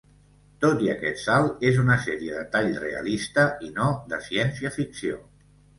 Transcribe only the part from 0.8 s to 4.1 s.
i aquest salt, és una sèrie de tall realista i no